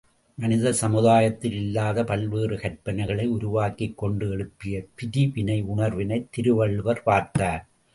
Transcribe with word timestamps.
மனித 0.37 0.71
சமுதாயத்தில் 0.73 1.51
இல்லாத 1.51 2.03
பல்வேறு 2.03 2.57
கற்பனைகளை 2.57 3.27
உருவாக்கிக் 3.27 3.97
கொண்டு 3.97 4.29
எழுப்பிய 4.29 4.85
பிரிவினையுணர்வினைத் 4.97 6.29
திருவள்ளுவர் 6.31 7.03
பார்த்தார். 7.03 7.63